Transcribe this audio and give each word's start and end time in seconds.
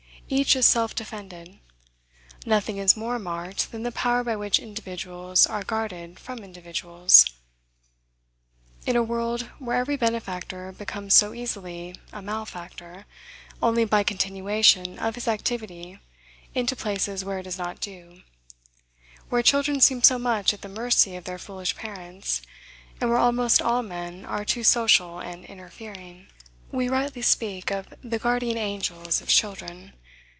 Each 0.33 0.55
is 0.55 0.65
self 0.65 0.95
defended. 0.95 1.59
Nothing 2.45 2.77
is 2.77 2.95
more 2.95 3.19
marked 3.19 3.69
than 3.73 3.83
the 3.83 3.91
power 3.91 4.23
by 4.23 4.37
which 4.37 4.59
individuals 4.59 5.45
are 5.45 5.61
guarded 5.61 6.17
from 6.21 6.39
individuals, 6.39 7.25
in 8.85 8.95
a 8.95 9.03
world 9.03 9.41
where 9.59 9.75
every 9.75 9.97
benefactor 9.97 10.71
becomes 10.71 11.13
so 11.15 11.33
easily 11.33 11.95
a 12.13 12.21
malefactor, 12.21 13.05
only 13.61 13.83
by 13.83 14.03
continuation 14.03 14.97
of 14.99 15.15
his 15.15 15.27
activity 15.27 15.99
into 16.55 16.77
places 16.77 17.25
where 17.25 17.39
it 17.39 17.45
is 17.47 17.57
not 17.57 17.81
due; 17.81 18.21
where 19.27 19.43
children 19.43 19.81
seem 19.81 20.01
so 20.01 20.17
much 20.17 20.53
at 20.53 20.61
the 20.61 20.69
mercy 20.69 21.17
of 21.17 21.25
their 21.25 21.39
foolish 21.39 21.75
parents, 21.75 22.41
and 23.01 23.09
where 23.09 23.19
almost 23.19 23.61
all 23.61 23.83
men 23.83 24.23
are 24.23 24.45
too 24.45 24.63
social 24.63 25.19
and 25.19 25.43
interfering. 25.47 26.27
We 26.71 26.87
rightly 26.87 27.21
speak 27.21 27.69
of 27.69 27.93
the 28.01 28.17
guardian 28.17 28.57
angels 28.57 29.19
of 29.19 29.27
children. 29.27 29.91